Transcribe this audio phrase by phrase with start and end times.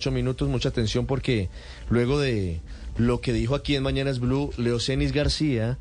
[0.00, 1.48] Ocho minutos, mucha atención porque
[1.90, 2.60] luego de
[2.98, 5.76] lo que dijo aquí en Mañanas Blue Leocenis García,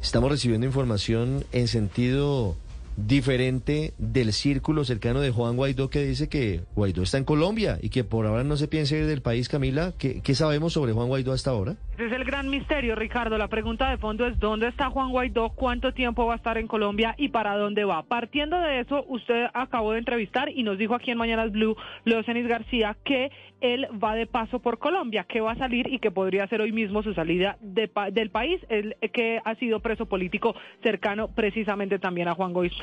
[0.00, 2.54] estamos recibiendo información en sentido
[2.96, 7.88] diferente del círculo cercano de Juan Guaidó que dice que Guaidó está en Colombia y
[7.88, 9.92] que por ahora no se piensa ir del país, Camila.
[9.98, 11.74] ¿Qué, qué sabemos sobre Juan Guaidó hasta ahora?
[12.02, 13.38] Es el gran misterio, Ricardo.
[13.38, 15.50] La pregunta de fondo es ¿dónde está Juan Guaidó?
[15.50, 17.14] ¿Cuánto tiempo va a estar en Colombia?
[17.16, 18.02] ¿Y para dónde va?
[18.02, 22.24] Partiendo de eso, usted acabó de entrevistar y nos dijo aquí en Mañanas Blue, Leo
[22.24, 23.30] Cenis García, que
[23.60, 26.72] él va de paso por Colombia, que va a salir y que podría ser hoy
[26.72, 32.26] mismo su salida de del país, el que ha sido preso político cercano precisamente también
[32.26, 32.74] a Juan Guaidó.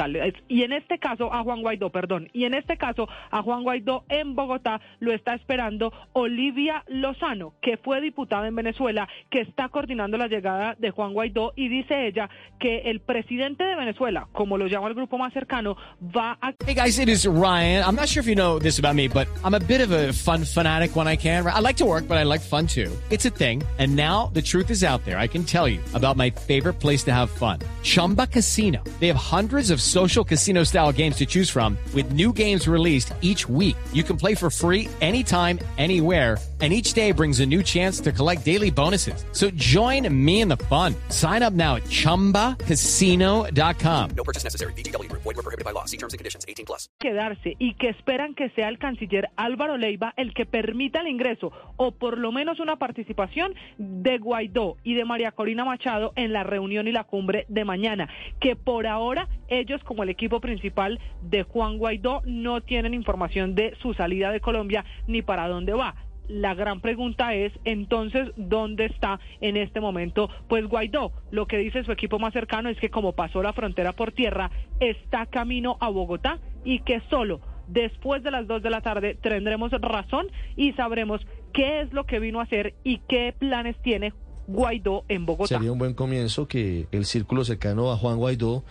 [0.47, 4.05] Y en este caso, a Juan Guaidó, perdón, y en este caso, a Juan Guaidó
[4.07, 10.17] en Bogotá lo está esperando Olivia Lozano, que fue diputada en Venezuela, que está coordinando
[10.17, 12.29] la llegada de Juan Guaidó y dice ella
[12.59, 16.75] que el presidente de Venezuela, como lo llama el grupo más cercano, va a Hey
[16.75, 17.83] guys, it is Ryan.
[17.83, 20.11] I'm not sure if you know this about me, but I'm a bit of a
[20.13, 21.47] fun fanatic when I can.
[21.47, 22.91] I like to work, but I like fun too.
[23.09, 23.63] It's a thing.
[23.77, 25.17] And now the truth is out there.
[25.17, 27.59] I can tell you about my favorite place to have fun.
[27.81, 28.83] Chumba Casino.
[28.99, 33.13] They have hundreds of social casino style games to choose from with new games released
[33.21, 33.77] each week.
[33.93, 36.37] You can play for free anytime, anywhere.
[36.59, 39.23] And each day brings a new chance to collect daily bonuses.
[39.31, 40.93] So join me in the fun.
[41.07, 44.09] Sign up now at chumbacasino.com.
[44.17, 44.73] No purchase necessary.
[44.73, 45.21] Group.
[45.23, 45.85] Void were prohibited by law.
[45.85, 46.43] See terms and conditions.
[46.45, 46.89] 18 plus.
[46.99, 51.51] quedarse y que esperan que sea el canciller Álvaro Leiva el que permita el ingreso
[51.77, 56.43] o por lo menos una participación de Guaidó y de María Corina Machado en la
[56.43, 61.43] reunión y la cumbre de mañana, que por ahora ellos como el equipo principal de
[61.43, 65.95] Juan Guaidó no tienen información de su salida de Colombia ni para dónde va.
[66.29, 70.29] La gran pregunta es, entonces, ¿dónde está en este momento?
[70.47, 73.93] Pues Guaidó, lo que dice su equipo más cercano es que como pasó la frontera
[73.93, 78.81] por tierra, está camino a Bogotá y que solo después de las 2 de la
[78.81, 81.19] tarde tendremos razón y sabremos
[81.51, 84.13] qué es lo que vino a hacer y qué planes tiene
[84.47, 85.55] Guaidó en Bogotá.
[85.55, 88.63] Sería un buen comienzo que el círculo cercano a Juan Guaidó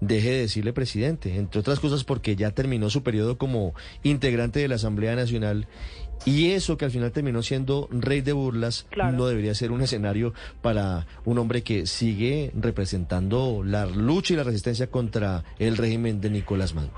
[0.00, 4.68] deje de decirle presidente, entre otras cosas porque ya terminó su periodo como integrante de
[4.68, 5.66] la Asamblea Nacional
[6.24, 9.16] y eso que al final terminó siendo rey de burlas Claro.
[9.16, 14.44] no debería ser un escenario para un hombre que sigue representando la lucha y la
[14.44, 16.94] resistencia contra el régimen de Nicolás Maduro.